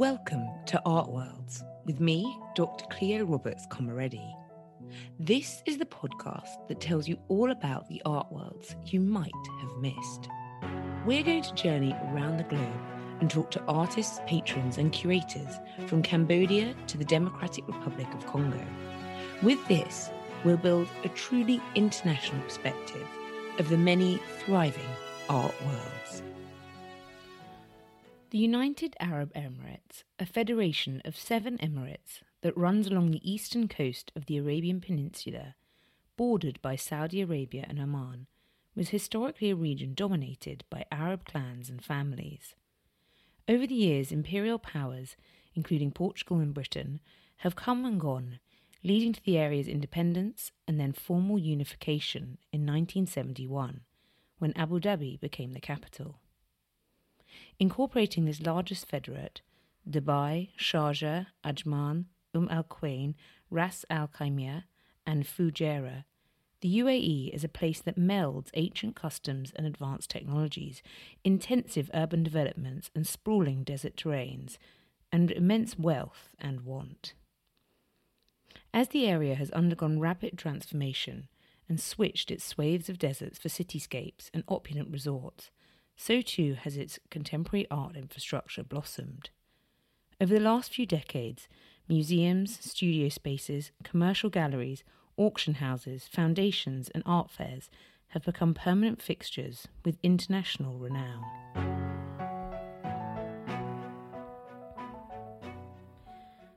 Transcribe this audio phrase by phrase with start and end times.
[0.00, 2.86] Welcome to Art Worlds with me, Dr.
[2.86, 4.32] Cleo Roberts Komireddi.
[5.18, 9.76] This is the podcast that tells you all about the art worlds you might have
[9.76, 10.30] missed.
[11.04, 12.80] We're going to journey around the globe
[13.20, 18.64] and talk to artists, patrons, and curators from Cambodia to the Democratic Republic of Congo.
[19.42, 20.08] With this,
[20.44, 23.06] we'll build a truly international perspective
[23.58, 24.88] of the many thriving
[25.28, 26.22] art worlds.
[28.30, 34.12] The United Arab Emirates, a federation of seven emirates that runs along the eastern coast
[34.14, 35.56] of the Arabian Peninsula,
[36.16, 38.28] bordered by Saudi Arabia and Oman,
[38.76, 42.54] was historically a region dominated by Arab clans and families.
[43.48, 45.16] Over the years, imperial powers,
[45.56, 47.00] including Portugal and Britain,
[47.38, 48.38] have come and gone,
[48.84, 53.80] leading to the area's independence and then formal unification in 1971,
[54.38, 56.19] when Abu Dhabi became the capital.
[57.58, 59.40] Incorporating this largest federate,
[59.88, 63.14] Dubai, Sharjah, Ajman, Umm al Quwain,
[63.50, 64.64] Ras al Khaimah,
[65.06, 66.04] and Fujairah,
[66.60, 70.82] the UAE is a place that melds ancient customs and advanced technologies,
[71.24, 74.58] intensive urban developments and sprawling desert terrains,
[75.10, 77.14] and immense wealth and want.
[78.74, 81.28] As the area has undergone rapid transformation
[81.66, 85.50] and switched its swathes of deserts for cityscapes and opulent resorts,
[86.00, 89.28] so too has its contemporary art infrastructure blossomed.
[90.18, 91.46] Over the last few decades,
[91.88, 94.82] museums, studio spaces, commercial galleries,
[95.18, 97.68] auction houses, foundations, and art fairs
[98.08, 101.22] have become permanent fixtures with international renown.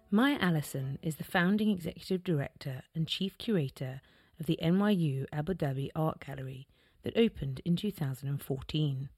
[0.10, 4.00] Maya Allison is the founding executive director and chief curator
[4.40, 6.66] of the NYU Abu Dhabi Art Gallery
[7.02, 9.10] that opened in 2014.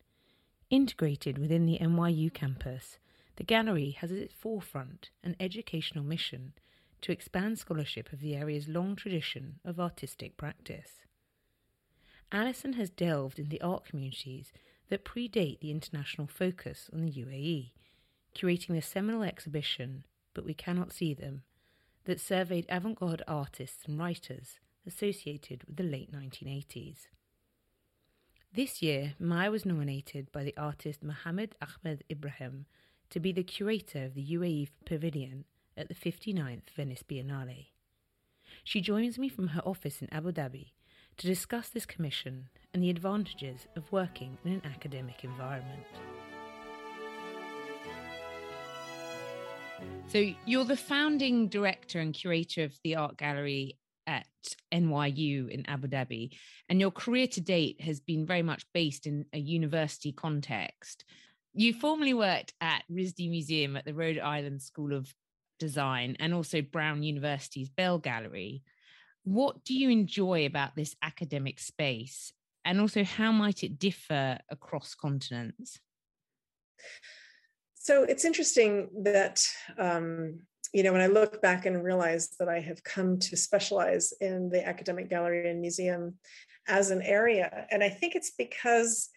[0.69, 2.97] Integrated within the NYU campus,
[3.35, 6.53] the gallery has at its forefront an educational mission
[7.01, 11.01] to expand scholarship of the area's long tradition of artistic practice.
[12.31, 14.51] Allison has delved into the art communities
[14.89, 17.71] that predate the international focus on the UAE,
[18.35, 21.43] curating the seminal exhibition, But We Cannot See Them,
[22.05, 27.07] that surveyed avant garde artists and writers associated with the late 1980s.
[28.55, 32.67] This year, Maya was nominated by the artist Mohamed Ahmed Ibrahim
[33.09, 35.43] to be the curator of the UAE Pavilion
[35.75, 37.65] at the 59th Venice Biennale.
[38.63, 40.71] She joins me from her office in Abu Dhabi
[41.17, 45.83] to discuss this commission and the advantages of working in an academic environment.
[50.07, 53.75] So, you're the founding director and curator of the art gallery
[54.07, 54.27] at
[54.73, 56.31] NYU in Abu Dhabi,
[56.69, 61.05] and your career to date has been very much based in a university context.
[61.53, 65.13] You formerly worked at RISD Museum at the Rhode Island School of
[65.59, 68.63] Design and also Brown University's Bell Gallery.
[69.23, 72.33] What do you enjoy about this academic space?
[72.65, 75.79] And also, how might it differ across continents?
[77.75, 79.45] So it's interesting that
[79.77, 80.39] um,
[80.73, 84.49] you know, when I look back and realize that I have come to specialize in
[84.49, 86.15] the academic gallery and museum
[86.67, 89.09] as an area, and I think it's because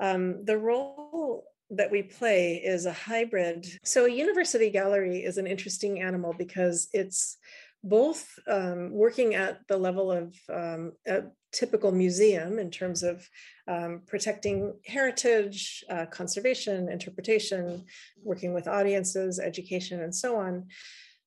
[0.00, 3.66] um, the role that we play is a hybrid.
[3.84, 7.36] So, a university gallery is an interesting animal because it's
[7.84, 11.22] both um, working at the level of um, a
[11.52, 13.26] typical museum in terms of
[13.68, 17.84] um, protecting heritage, uh, conservation, interpretation,
[18.22, 20.66] working with audiences, education, and so on.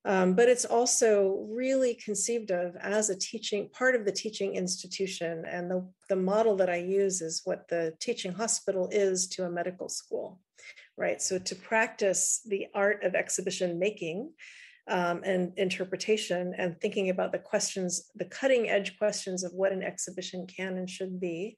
[0.04, 5.46] Um, but it's also really conceived of as a teaching part of the teaching institution.
[5.46, 9.52] And the, the model that I use is what the teaching hospital is to a
[9.52, 10.40] medical school,
[10.98, 11.22] right?
[11.22, 14.32] So to practice the art of exhibition making
[14.91, 19.81] um, and interpretation and thinking about the questions, the cutting edge questions of what an
[19.81, 21.57] exhibition can and should be.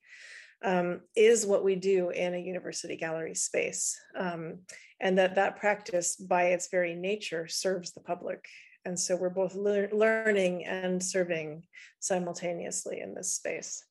[0.63, 4.59] Um, is what we do in a university gallery space um,
[5.01, 8.45] and that that practice by its very nature serves the public
[8.85, 11.63] and so we're both lear- learning and serving
[11.99, 13.83] simultaneously in this space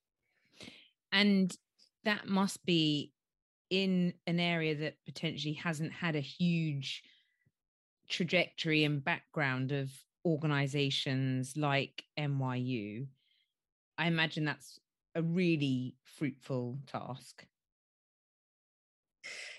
[1.12, 1.54] and
[2.04, 3.12] that must be
[3.68, 7.02] in an area that potentially hasn't had a huge
[8.12, 9.90] trajectory and background of
[10.24, 13.06] organizations like NYU,
[13.98, 14.78] I imagine that's
[15.14, 17.44] a really fruitful task.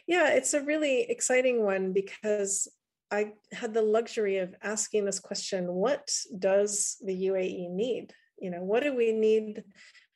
[0.08, 2.68] Yeah, it's a really exciting one because
[3.12, 8.14] I had the luxury of asking this question what does the UAE need?
[8.40, 9.64] You know, what do we need?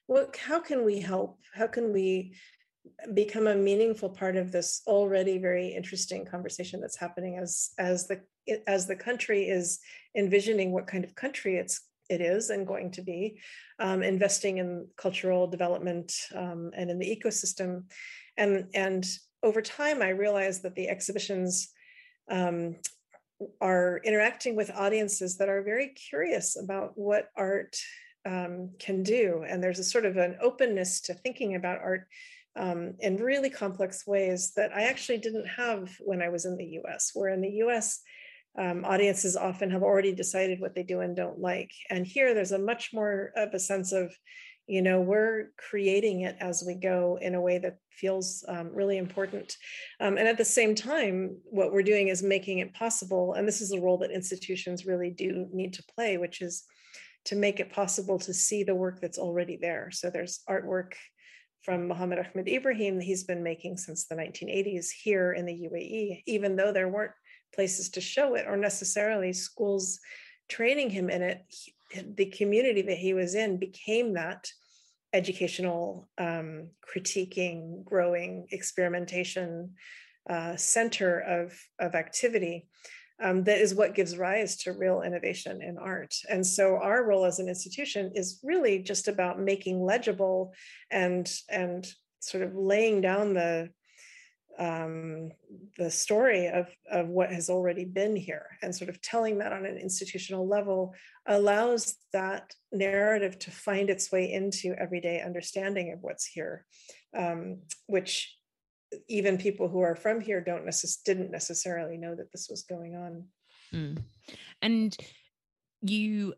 [0.08, 1.40] What, how can we help?
[1.54, 2.36] How can we
[3.14, 8.22] become a meaningful part of this already very interesting conversation that's happening as as the
[8.66, 9.80] as the country is
[10.16, 13.40] envisioning what kind of country it's it is and going to be
[13.80, 17.84] um, investing in cultural development um, and in the ecosystem.
[18.38, 19.06] And and
[19.44, 21.72] over time i realized that the exhibitions
[22.30, 22.76] um,
[23.62, 27.78] are interacting with audiences that are very curious about what art
[28.26, 29.46] um, can do.
[29.48, 32.08] And there's a sort of an openness to thinking about art
[32.58, 36.80] um, in really complex ways that I actually didn't have when I was in the
[36.84, 38.02] US, where in the US,
[38.58, 41.72] um, audiences often have already decided what they do and don't like.
[41.90, 44.12] And here there's a much more of a sense of,
[44.66, 48.98] you know, we're creating it as we go in a way that feels um, really
[48.98, 49.56] important.
[50.00, 53.34] Um, and at the same time, what we're doing is making it possible.
[53.34, 56.64] And this is a role that institutions really do need to play, which is
[57.26, 59.90] to make it possible to see the work that's already there.
[59.92, 60.94] So there's artwork
[61.68, 66.56] from Mohamed Ahmed Ibrahim he's been making since the 1980s here in the UAE, even
[66.56, 67.12] though there weren't
[67.54, 70.00] places to show it or necessarily schools
[70.48, 71.44] training him in it.
[71.50, 71.74] He,
[72.16, 74.50] the community that he was in became that
[75.12, 79.72] educational um, critiquing, growing, experimentation
[80.30, 82.70] uh, center of, of activity
[83.22, 86.14] um, that is what gives rise to real innovation in art.
[86.30, 90.54] And so our role as an institution is really just about making legible
[90.92, 91.88] and and
[92.20, 93.70] sort of laying down the
[94.60, 95.30] um,
[95.78, 99.66] the story of, of what has already been here and sort of telling that on
[99.66, 100.96] an institutional level
[101.28, 106.66] allows that narrative to find its way into everyday understanding of what's here,
[107.16, 108.37] um, which
[109.08, 112.96] even people who are from here don't necess- didn't necessarily know that this was going
[112.96, 113.26] on.
[113.74, 114.04] Mm.
[114.62, 114.96] And
[115.82, 116.34] you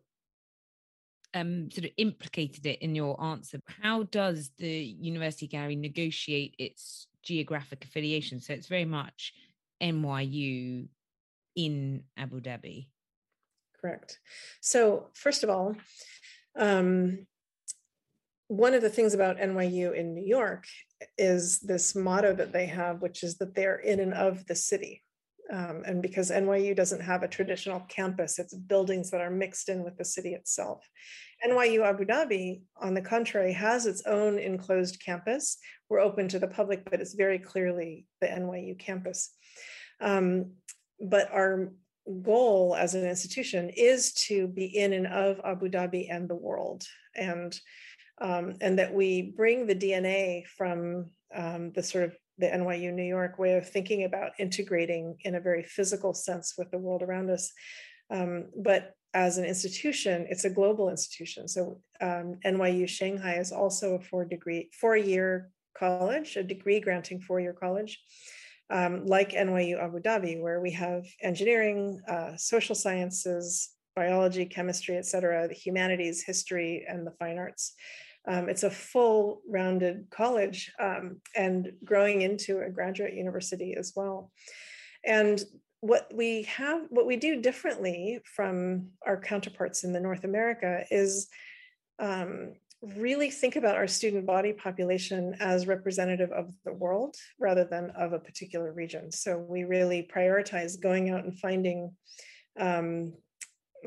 [1.33, 3.59] um, sort of implicated it in your answer.
[3.81, 8.39] How does the University Gallery negotiate its geographic affiliation?
[8.39, 9.33] So it's very much
[9.81, 10.87] NYU
[11.55, 12.87] in Abu Dhabi.
[13.79, 14.19] Correct.
[14.61, 15.75] So first of all,
[16.57, 17.27] um,
[18.49, 20.65] one of the things about NYU in New York
[21.17, 25.03] is this motto that they have, which is that they're in and of the city.
[25.53, 29.83] Um, and because NYU doesn't have a traditional campus, it's buildings that are mixed in
[29.83, 30.83] with the city itself.
[31.47, 35.59] NYU Abu Dhabi, on the contrary, has its own enclosed campus.
[35.87, 39.31] We're open to the public, but it's very clearly the NYU campus.
[40.01, 40.53] Um,
[40.99, 41.71] but our
[42.23, 46.83] goal as an institution is to be in and of Abu Dhabi and the world.
[47.15, 47.57] And
[48.21, 53.03] um, and that we bring the DNA from um, the sort of the NYU New
[53.03, 57.29] York way of thinking about integrating in a very physical sense with the world around
[57.29, 57.51] us.
[58.09, 61.47] Um, but as an institution, it's a global institution.
[61.47, 67.19] So um, NYU Shanghai is also a four degree, four year college, a degree granting
[67.19, 67.99] four year college.
[68.71, 75.07] Um, like NYU Abu Dhabi, where we have engineering, uh, social sciences, biology, chemistry, et
[75.07, 77.73] cetera, the humanities, history, and the fine arts.
[78.27, 84.31] Um, it's a full rounded college um, and growing into a graduate university as well.
[85.05, 85.41] And
[85.81, 91.29] what we have, what we do differently from our counterparts in the North America is
[91.99, 97.91] um, really think about our student body population as representative of the world rather than
[97.91, 99.11] of a particular region.
[99.11, 101.95] So we really prioritize going out and finding
[102.57, 103.13] um,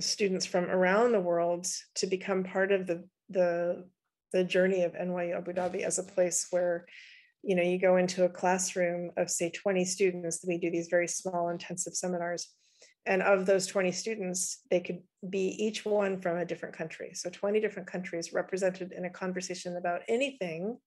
[0.01, 3.87] students from around the world to become part of the the
[4.33, 6.87] the journey of NYU Abu Dhabi as a place where
[7.43, 11.09] you know you go into a classroom of say 20 students we do these very
[11.09, 12.49] small intensive seminars.
[13.05, 17.12] And of those 20 students they could be each one from a different country.
[17.15, 20.79] So 20 different countries represented in a conversation about anything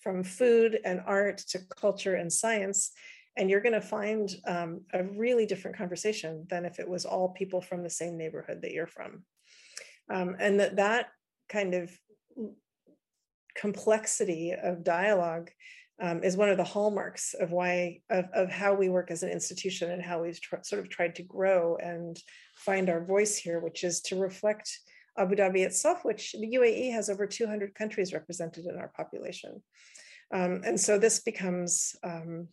[0.00, 2.92] from food and art to culture and science.
[3.36, 7.28] And you're going to find um, a really different conversation than if it was all
[7.30, 9.24] people from the same neighborhood that you're from.
[10.10, 11.06] Um, and that that
[11.48, 11.96] kind of
[13.58, 15.50] complexity of dialogue
[16.00, 19.30] um, is one of the hallmarks of why of, of how we work as an
[19.30, 22.16] institution and how we've tr- sort of tried to grow and
[22.56, 24.70] find our voice here which is to reflect
[25.18, 29.60] abu dhabi itself which the uae has over 200 countries represented in our population
[30.32, 32.48] um, and so this becomes um,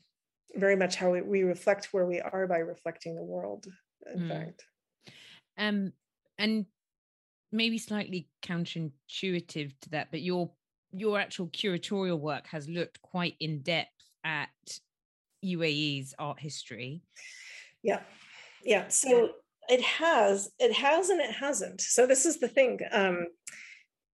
[0.56, 3.68] very much how we, we, reflect where we are by reflecting the world
[4.14, 4.30] in mm.
[4.30, 4.64] fact
[5.58, 5.92] um
[6.40, 6.66] and
[7.52, 10.52] maybe slightly counterintuitive to that but your
[10.92, 13.90] your actual curatorial work has looked quite in depth
[14.24, 14.50] at
[15.44, 17.02] UAE's art history.
[17.84, 18.02] Yeah.
[18.64, 18.88] Yeah.
[18.88, 19.32] So
[19.70, 21.82] it has, it has and it hasn't.
[21.82, 22.80] So this is the thing.
[22.92, 23.28] Um,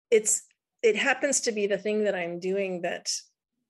[0.09, 0.43] it's
[0.81, 3.11] it happens to be the thing that I'm doing that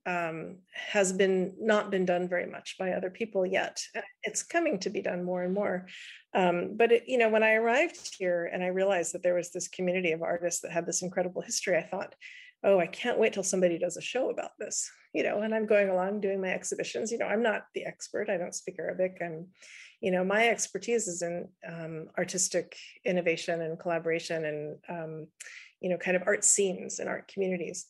[0.06, 3.82] um, has been not been done very much by other people yet.
[4.24, 5.88] It's coming to be done more and more.
[6.34, 9.52] Um, but it, you know, when I arrived here and I realized that there was
[9.52, 12.16] this community of artists that had this incredible history, I thought,
[12.64, 14.90] oh, I can't wait till somebody does a show about this.
[15.14, 17.12] You know, and I'm going along doing my exhibitions.
[17.12, 18.30] You know, I'm not the expert.
[18.30, 19.18] I don't speak Arabic.
[19.22, 19.48] and
[20.02, 25.28] you know, my expertise is in um, artistic innovation and collaboration and um,
[25.82, 27.86] you know, kind of art scenes and art communities.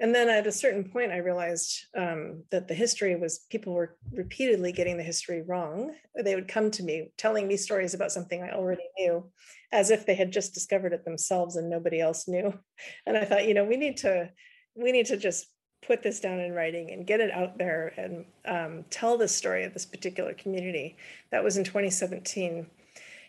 [0.00, 3.96] And then at a certain point, I realized um, that the history was people were
[4.12, 5.94] repeatedly getting the history wrong.
[6.22, 9.28] They would come to me telling me stories about something I already knew,
[9.72, 12.52] as if they had just discovered it themselves and nobody else knew.
[13.06, 14.30] And I thought, you know, we need to
[14.76, 15.46] we need to just
[15.84, 19.64] put this down in writing and get it out there and um, tell the story
[19.64, 20.96] of this particular community.
[21.30, 22.66] That was in 2017.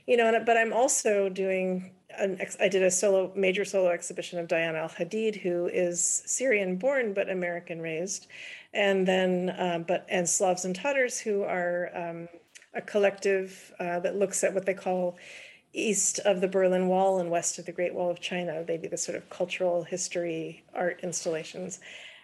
[0.10, 4.40] You know, but I'm also doing an ex- I did a solo major solo exhibition
[4.40, 8.26] of Diana Al Hadid, who is Syrian born but American raised,
[8.74, 12.28] and then uh, but and Slavs and Tatars, who are um,
[12.74, 15.16] a collective uh, that looks at what they call
[15.74, 18.64] east of the Berlin Wall and west of the Great Wall of China.
[18.64, 21.82] They do the sort of cultural history art installations.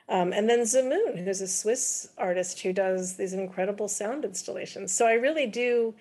[0.09, 4.91] Um, and then Zimoun, who's a Swiss artist who does these incredible sound installations.
[4.91, 5.93] So I really do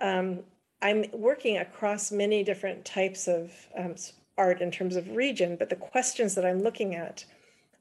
[0.00, 0.40] um,
[0.82, 3.94] I'm working across many different types of um,
[4.38, 7.24] art in terms of region, but the questions that I'm looking at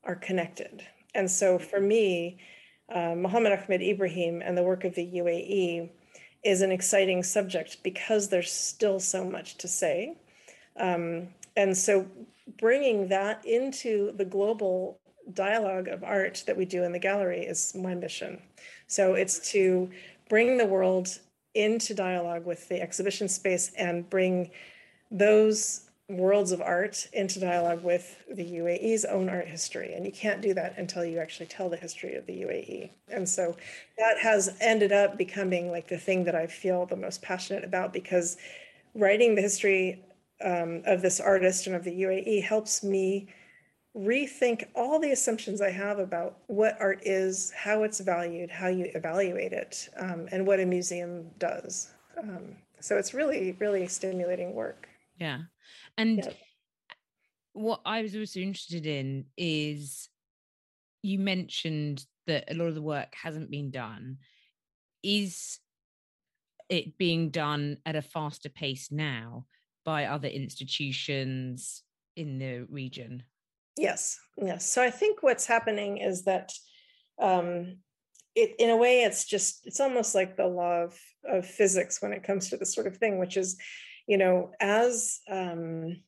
[0.04, 0.86] are connected.
[1.16, 2.38] And so for me,
[2.94, 5.90] uh, Mohamed Ahmed Ibrahim and the work of the UAE
[6.44, 10.18] is an exciting subject because there's still so much to say.
[10.78, 12.06] Um, and so
[12.60, 15.00] bringing that into the global
[15.34, 18.42] dialogue of art that we do in the gallery is my mission.
[18.88, 19.90] So it's to
[20.30, 21.20] bring the world
[21.56, 24.52] into dialogue with the exhibition space and bring
[25.12, 29.94] those worlds of art into dialogue with the UAE's own art history.
[29.94, 32.90] And you can't do that until you actually tell the history of the UAE.
[33.10, 33.56] And so
[33.98, 37.94] that has ended up becoming like the thing that I feel the most passionate about
[37.94, 38.38] because
[38.96, 40.04] writing the history
[40.44, 43.28] um, of this artist and of the UAE helps me
[43.98, 48.90] rethink all the assumptions I have about what art is, how it's valued, how you
[48.94, 51.92] evaluate it, um, and what a museum does.
[52.18, 54.88] Um, so it's really, really stimulating work.
[55.18, 55.40] Yeah.
[55.98, 56.32] And yeah.
[57.54, 60.10] what I was also interested in is
[61.02, 64.18] you mentioned that a lot of the work hasn't been done.
[65.04, 65.60] Is
[66.70, 69.46] it being done at a faster pace now
[69.84, 71.84] by other institutions
[72.16, 73.24] in the region?
[73.80, 74.70] Yes, yes.
[74.70, 76.52] So I think what's happening is that
[77.18, 77.78] um,
[78.36, 82.12] it, in a way, it's just, it's almost like the law of, of physics when
[82.12, 83.58] it comes to this sort of thing, which is,
[84.06, 86.02] you know, as, um,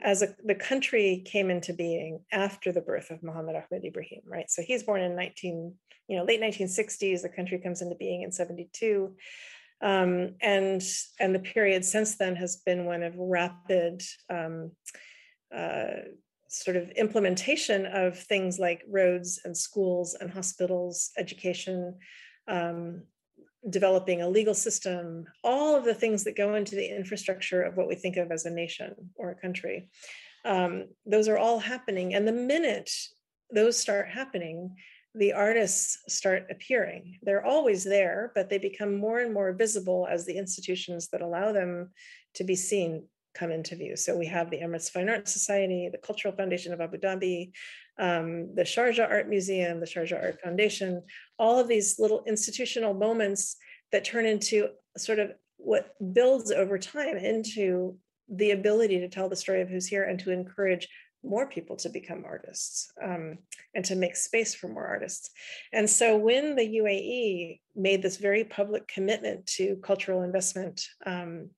[0.00, 4.50] as a, the country came into being after the birth of Mohamed Ahmed Ibrahim, right?
[4.50, 5.72] So he's born in 19,
[6.08, 7.22] you know, late 1960s.
[7.22, 9.14] The country comes into being in 72.
[9.80, 10.82] Um, and
[11.20, 14.72] and the period since then has been one of rapid um,
[15.54, 16.02] uh,
[16.52, 21.96] sort of implementation of things like roads and schools and hospitals, education,
[22.46, 23.02] um,
[23.70, 27.88] developing a legal system, all of the things that go into the infrastructure of what
[27.88, 29.88] we think of as a nation or a country.
[30.44, 32.14] Um, those are all happening.
[32.14, 32.90] And the minute
[33.50, 34.76] those start happening,
[35.14, 37.18] the artists start appearing.
[37.22, 41.52] They're always there, but they become more and more visible as the institutions that allow
[41.52, 41.90] them
[42.34, 43.96] to be seen come into view.
[43.96, 47.52] So we have the Emirates Fine Arts Society, the Cultural Foundation of Abu Dhabi,
[47.98, 51.02] um, the Sharjah Art Museum, the Sharjah Art Foundation,
[51.38, 53.56] all of these little institutional moments
[53.92, 57.96] that turn into sort of what builds over time into
[58.28, 60.88] the ability to tell the story of who's here and to encourage
[61.24, 63.38] more people to become artists um,
[63.74, 65.30] and to make space for more artists.
[65.72, 71.50] And so when the UAE made this very public commitment to cultural investment um,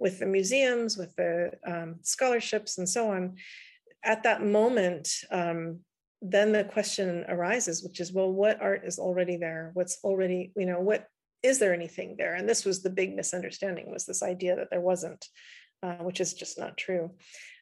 [0.00, 3.36] with the museums, with the um, scholarships, and so on.
[4.02, 5.80] At that moment, um,
[6.22, 9.70] then the question arises, which is, well, what art is already there?
[9.74, 11.06] What's already, you know, what
[11.42, 12.34] is there anything there?
[12.34, 15.24] And this was the big misunderstanding: was this idea that there wasn't,
[15.82, 17.10] uh, which is just not true.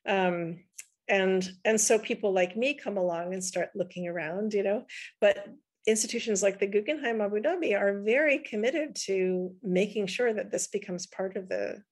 [0.06, 0.60] Um,
[1.08, 4.84] and and so people like me come along and start looking around, you know,
[5.20, 5.48] but
[5.88, 11.06] institutions like the Guggenheim Abu Dhabi are very committed to making sure that this becomes
[11.06, 11.82] part of the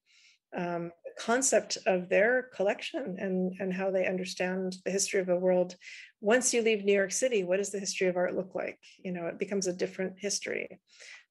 [0.55, 5.75] um, concept of their collection and, and how they understand the history of the world.
[6.21, 8.79] Once you leave New York City, what does the history of art look like?
[9.03, 10.79] You know, it becomes a different history.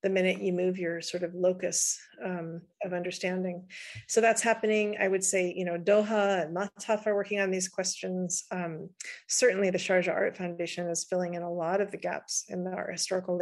[0.06, 3.68] the minute you move your sort of locus um, of understanding.
[4.08, 4.98] So that's happening.
[5.00, 8.46] I would say, you know, Doha and Mathaf are working on these questions.
[8.52, 8.90] Um,
[9.28, 12.92] certainly, the Sharjah Art Foundation is filling in a lot of the gaps in our
[12.92, 13.42] historical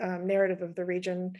[0.00, 1.32] um, narrative of the region.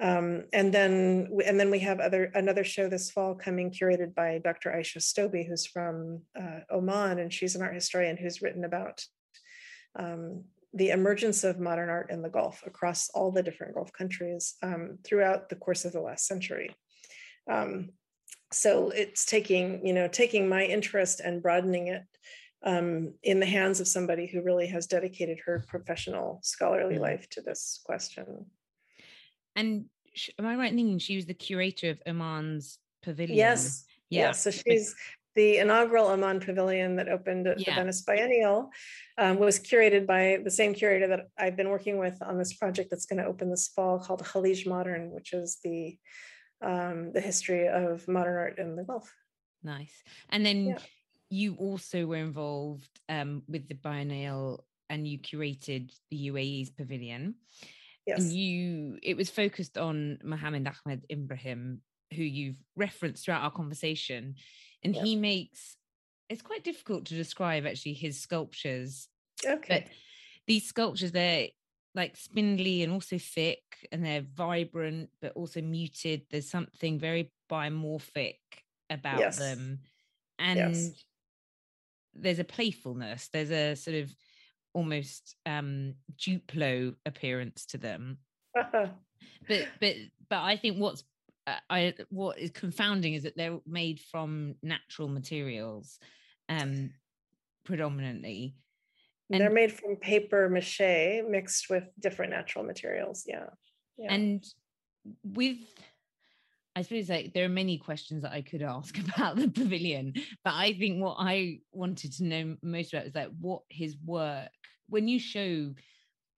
[0.00, 4.40] Um, and then and then we have other another show this fall coming curated by
[4.42, 4.70] Dr.
[4.70, 9.04] Aisha Stoby, who's from uh, Oman, and she's an art historian who's written about
[9.98, 14.54] um, the emergence of modern art in the Gulf across all the different Gulf countries
[14.62, 16.74] um, throughout the course of the last century.
[17.50, 17.90] Um,
[18.52, 22.04] so it's taking you know taking my interest and broadening it
[22.64, 27.00] um, in the hands of somebody who really has dedicated her professional scholarly mm.
[27.00, 28.46] life to this question.
[29.60, 29.84] And
[30.38, 33.36] am I right in thinking she was the curator of Oman's pavilion?
[33.36, 33.84] Yes.
[34.08, 34.28] Yeah.
[34.28, 34.42] Yes.
[34.42, 34.94] So she's
[35.36, 37.66] the inaugural Oman Pavilion that opened at yeah.
[37.66, 38.70] the Venice Biennial
[39.18, 42.88] um, was curated by the same curator that I've been working with on this project
[42.90, 45.98] that's going to open this fall called Khaleej Modern, which is the
[46.62, 49.14] um, the history of modern art in the Gulf.
[49.62, 50.02] Nice.
[50.30, 50.78] And then yeah.
[51.28, 57.34] you also were involved um, with the Biennial and you curated the UAE's pavilion.
[58.10, 58.20] Yes.
[58.20, 61.80] And you, it was focused on Mohamed Ahmed Ibrahim,
[62.12, 64.34] who you've referenced throughout our conversation.
[64.82, 65.76] And he makes,
[66.28, 69.08] it's quite difficult to describe actually his sculptures.
[69.46, 69.86] Okay.
[69.86, 69.92] But
[70.46, 71.48] these sculptures, they're
[71.94, 73.62] like spindly and also thick
[73.92, 76.22] and they're vibrant, but also muted.
[76.30, 78.38] There's something very biomorphic
[78.88, 79.38] about yes.
[79.38, 79.78] them.
[80.38, 81.04] And yes.
[82.14, 84.10] there's a playfulness, there's a sort of
[84.72, 88.18] almost um Duplo appearance to them.
[88.54, 89.94] but but
[90.28, 91.04] but I think what's
[91.46, 95.98] uh, I what is confounding is that they're made from natural materials,
[96.48, 96.90] um,
[97.64, 98.56] predominantly.
[99.30, 103.24] And they're made from paper mache mixed with different natural materials.
[103.26, 103.46] Yeah.
[103.96, 104.12] yeah.
[104.12, 104.44] And
[105.22, 105.58] with
[106.76, 110.54] I suppose like there are many questions that I could ask about the pavilion, but
[110.54, 114.48] I think what I wanted to know most about is like what his work
[114.90, 115.72] when you show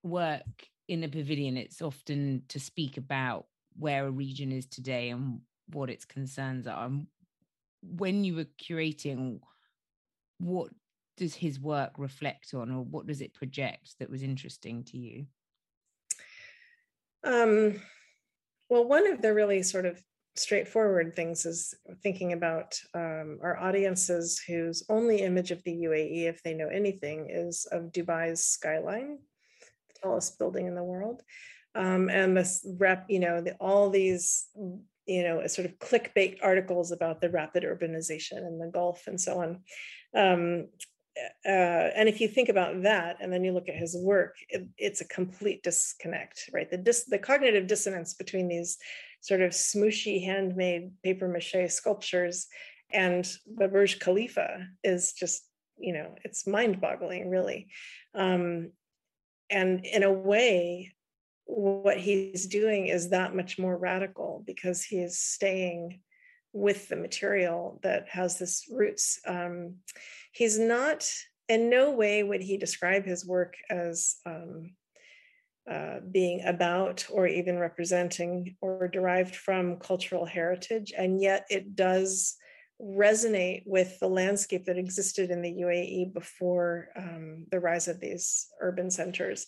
[0.02, 0.42] work
[0.88, 3.46] in a pavilion, it's often to speak about
[3.76, 5.40] where a region is today and
[5.72, 6.84] what its concerns are.
[6.84, 7.06] And
[7.82, 9.40] when you were curating,
[10.38, 10.70] what
[11.16, 15.26] does his work reflect on, or what does it project that was interesting to you?
[17.24, 17.80] Um,
[18.68, 20.02] well, one of the really sort of
[20.34, 26.42] straightforward things is thinking about um, our audiences whose only image of the UAE, if
[26.42, 29.18] they know anything, is of Dubai's skyline,
[29.88, 31.22] the tallest building in the world.
[31.74, 34.46] Um, and this rep, you know, the, all these,
[35.06, 39.40] you know, sort of clickbait articles about the rapid urbanization in the Gulf and so
[39.40, 39.60] on.
[40.14, 40.68] Um,
[41.44, 44.66] uh, and if you think about that and then you look at his work it,
[44.78, 48.78] it's a complete disconnect right the dis, the cognitive dissonance between these
[49.22, 52.48] sort of smooshy handmade paper mache sculptures
[52.92, 55.44] and the Burj Khalifa is just
[55.78, 57.68] you know it's mind boggling really.
[58.14, 58.72] Um,
[59.48, 60.92] and in a way
[61.44, 66.00] what he's doing is that much more radical because he is staying
[66.52, 69.18] with the material that has this roots.
[69.26, 69.76] Um,
[70.32, 71.10] he's not
[71.48, 74.74] in no way would he describe his work as um,
[75.70, 80.92] uh, being about or even representing or derived from cultural heritage.
[80.96, 82.36] And yet it does
[82.80, 88.48] resonate with the landscape that existed in the UAE before um, the rise of these
[88.60, 89.46] urban centers.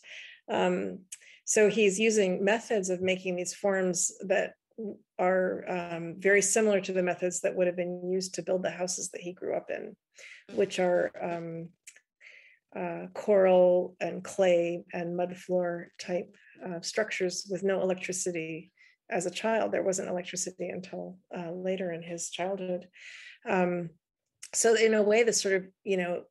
[0.49, 1.01] Um,
[1.45, 4.55] so he's using methods of making these forms that
[5.19, 8.71] are um, very similar to the methods that would have been used to build the
[8.71, 9.97] houses that he grew up in,
[10.55, 11.69] which are um,
[12.77, 16.35] uh, coral and clay and mud floor type
[16.65, 18.73] uh, structures with no electricity
[19.11, 19.73] as a child.
[19.73, 22.89] There wasn't electricity until uh, later in his childhood.
[23.49, 23.91] Um,
[24.53, 26.23] so in a way, this sort of, you know,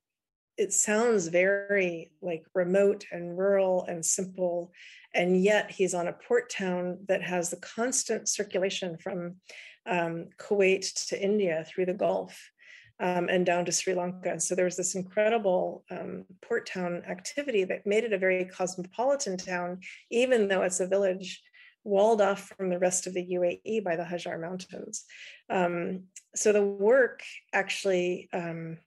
[0.58, 4.71] it sounds very like remote and rural and simple.
[5.13, 9.36] And yet he's on a port town that has the constant circulation from
[9.86, 12.51] um, Kuwait to India through the Gulf
[12.99, 14.39] um, and down to Sri Lanka.
[14.39, 19.38] So there was this incredible um, port town activity that made it a very cosmopolitan
[19.38, 19.79] town,
[20.12, 21.41] even though it's a village
[21.84, 25.03] walled off from the rest of the UAE by the Hajar Mountains.
[25.49, 26.03] Um,
[26.36, 28.77] so the work actually, um,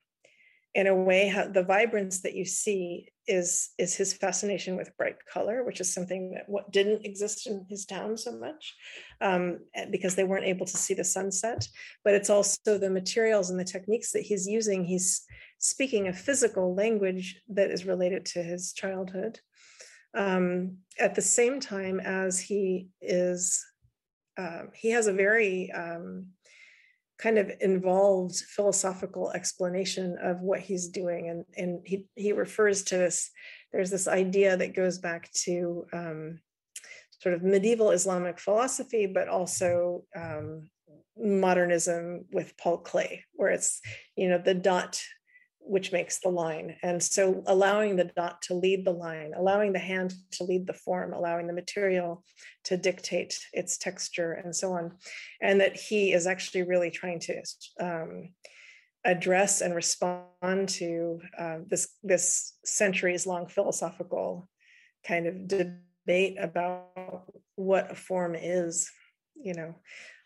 [0.74, 5.64] in a way, the vibrance that you see is is his fascination with bright color,
[5.64, 8.74] which is something that what didn't exist in his town so much,
[9.20, 9.58] um,
[9.90, 11.66] because they weren't able to see the sunset.
[12.04, 14.84] But it's also the materials and the techniques that he's using.
[14.84, 15.24] He's
[15.58, 19.40] speaking a physical language that is related to his childhood.
[20.16, 23.64] um, at the same time as he is
[24.38, 26.26] uh, he has a very um,
[27.18, 31.28] kind of involved philosophical explanation of what he's doing.
[31.28, 33.30] And and he he refers to this
[33.72, 36.40] there's this idea that goes back to um,
[37.20, 40.68] sort of medieval islamic philosophy but also um,
[41.18, 43.80] modernism with paul Klee, where it's
[44.16, 45.00] you know the dot
[45.66, 46.76] which makes the line.
[46.82, 50.72] And so allowing the dot to lead the line, allowing the hand to lead the
[50.72, 52.24] form, allowing the material
[52.64, 54.92] to dictate its texture and so on.
[55.40, 57.42] And that he is actually really trying to
[57.80, 58.28] um,
[59.04, 64.48] address and respond to uh, this, this centuries long philosophical
[65.06, 67.24] kind of debate about
[67.56, 68.90] what a form is,
[69.34, 69.74] you know.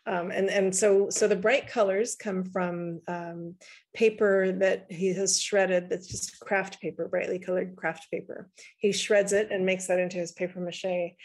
[0.07, 3.55] Um, and and so so the bright colors come from um,
[3.93, 8.49] paper that he has shredded that's just craft paper brightly colored craft paper.
[8.77, 11.15] He shreds it and makes that into his paper mache.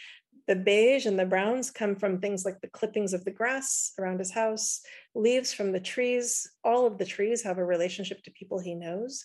[0.47, 4.21] The beige and the browns come from things like the clippings of the grass around
[4.21, 4.83] his house
[5.15, 6.49] leaves from the trees.
[6.62, 9.25] All of the trees have a relationship to people he knows.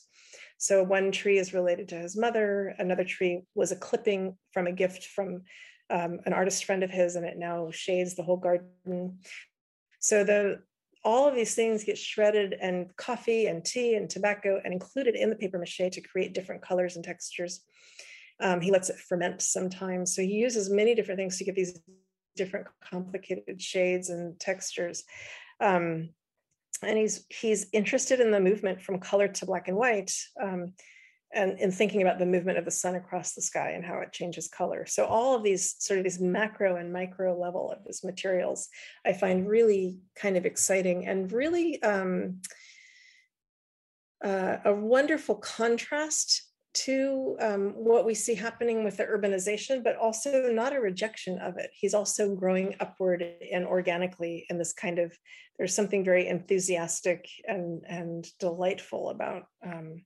[0.58, 4.72] So one tree is related to his mother another tree was a clipping from a
[4.72, 5.44] gift from
[5.91, 9.19] um, an artist friend of his, and it now shades the whole garden.
[9.99, 10.62] So the
[11.04, 15.30] all of these things get shredded and coffee and tea and tobacco and included in
[15.30, 17.62] the paper mache to create different colors and textures.
[18.39, 20.15] Um, he lets it ferment sometimes.
[20.15, 21.80] So he uses many different things to get these
[22.36, 25.04] different complicated shades and textures.
[25.60, 26.10] Um,
[26.84, 30.12] and he's he's interested in the movement from color to black and white.
[30.41, 30.73] Um,
[31.34, 34.12] and in thinking about the movement of the sun across the sky and how it
[34.12, 34.86] changes color.
[34.86, 38.67] So all of these sort of these macro and micro level of these materials,
[39.06, 42.41] I find really kind of exciting and really um,
[44.24, 50.50] uh, a wonderful contrast to um, what we see happening with the urbanization, but also
[50.52, 51.70] not a rejection of it.
[51.74, 55.13] He's also growing upward and organically in this kind of,
[55.58, 60.06] there's something very enthusiastic and, and delightful about um,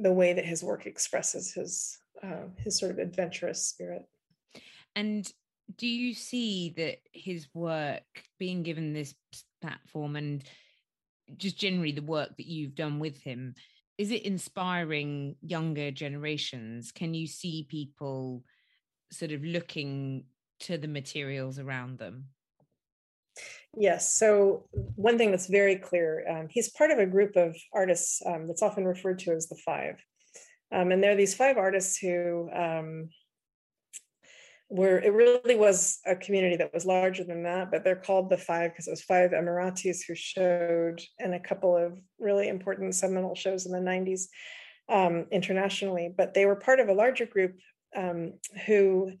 [0.00, 4.02] the way that his work expresses his uh, his sort of adventurous spirit.
[4.94, 5.30] And
[5.76, 8.02] do you see that his work
[8.38, 9.14] being given this
[9.60, 10.44] platform and
[11.36, 13.54] just generally the work that you've done with him
[13.98, 18.42] is it inspiring younger generations can you see people
[19.12, 20.24] sort of looking
[20.58, 22.24] to the materials around them
[23.76, 24.16] Yes.
[24.16, 24.64] So
[24.96, 28.62] one thing that's very clear, um, he's part of a group of artists um, that's
[28.62, 29.96] often referred to as the Five,
[30.72, 33.10] um, and there are these five artists who um,
[34.68, 34.98] were.
[34.98, 38.72] It really was a community that was larger than that, but they're called the Five
[38.72, 43.66] because it was five Emiratis who showed in a couple of really important seminal shows
[43.66, 44.22] in the '90s
[44.88, 46.12] um, internationally.
[46.16, 47.56] But they were part of a larger group
[47.96, 48.32] um,
[48.66, 49.12] who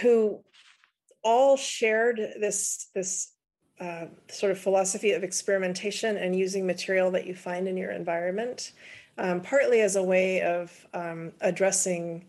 [0.00, 0.44] who
[1.22, 3.32] all shared this this
[3.80, 8.72] uh, sort of philosophy of experimentation and using material that you find in your environment,
[9.18, 12.24] um, partly as a way of um, addressing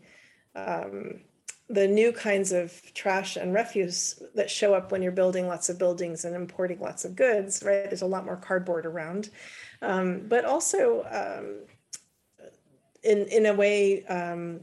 [0.56, 1.20] um,
[1.68, 5.78] the new kinds of trash and refuse that show up when you're building lots of
[5.78, 7.62] buildings and importing lots of goods.
[7.64, 9.30] Right, there's a lot more cardboard around,
[9.80, 11.66] um, but also um,
[13.02, 14.60] in in a way um,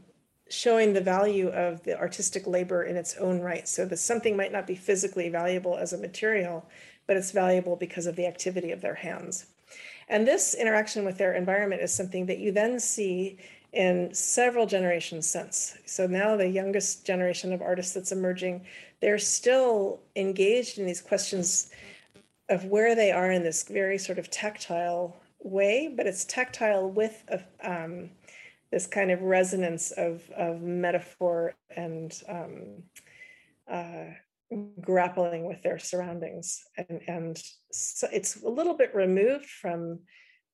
[0.51, 3.67] showing the value of the artistic labor in its own right.
[3.67, 6.65] So that something might not be physically valuable as a material,
[7.07, 9.45] but it's valuable because of the activity of their hands.
[10.09, 13.37] And this interaction with their environment is something that you then see
[13.71, 15.77] in several generations since.
[15.85, 18.65] So now the youngest generation of artists that's emerging,
[18.99, 21.71] they're still engaged in these questions
[22.49, 27.23] of where they are in this very sort of tactile way, but it's tactile with
[27.29, 28.09] a, um,
[28.71, 32.83] this kind of resonance of of metaphor and um,
[33.69, 34.05] uh,
[34.79, 36.63] grappling with their surroundings.
[36.77, 39.99] And and so it's a little bit removed from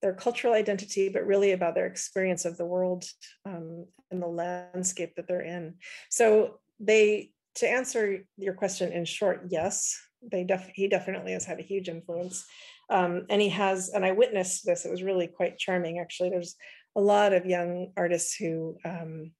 [0.01, 3.03] their cultural identity but really about their experience of the world
[3.45, 5.75] um, and the landscape that they're in.
[6.09, 9.99] So they to answer your question in short yes
[10.31, 12.45] they def- he definitely has had a huge influence.
[12.89, 16.29] Um, and he has and i witnessed this it was really quite charming actually.
[16.29, 16.55] There's
[16.97, 19.31] a lot of young artists who um,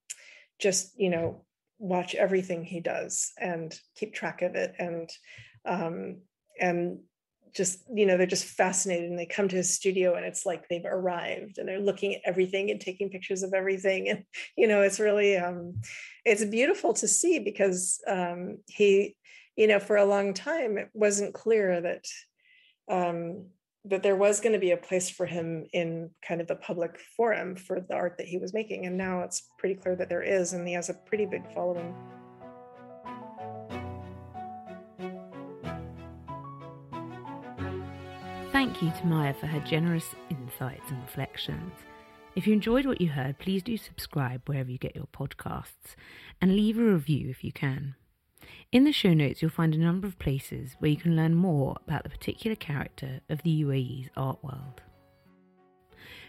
[0.58, 1.44] just you know
[1.78, 5.10] watch everything he does and keep track of it and
[5.66, 6.18] um,
[6.58, 7.00] and
[7.52, 10.68] just you know they're just fascinated and they come to his studio and it's like
[10.68, 14.08] they've arrived and they're looking at everything and taking pictures of everything.
[14.08, 14.24] And
[14.56, 15.80] you know it's really um
[16.24, 19.16] it's beautiful to see because um he
[19.56, 22.04] you know for a long time it wasn't clear that
[22.88, 23.46] um
[23.88, 27.00] that there was going to be a place for him in kind of the public
[27.16, 28.86] forum for the art that he was making.
[28.86, 31.94] And now it's pretty clear that there is, and he has a pretty big following.
[38.52, 41.72] Thank you to Maya for her generous insights and reflections.
[42.34, 45.94] If you enjoyed what you heard, please do subscribe wherever you get your podcasts
[46.40, 47.94] and leave a review if you can.
[48.70, 51.76] In the show notes, you'll find a number of places where you can learn more
[51.86, 54.82] about the particular character of the UAE's art world.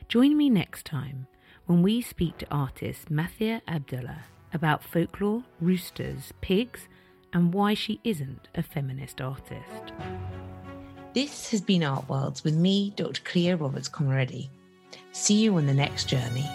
[0.08, 1.28] Join me next time
[1.66, 6.88] when we speak to artist Mathia Abdullah about folklore, roosters, pigs,
[7.34, 9.94] and why she isn't a feminist artist.
[11.14, 13.22] This has been Art Worlds with me, Dr.
[13.24, 14.50] Cleo Roberts Komireddi.
[15.12, 16.48] See you on the next journey.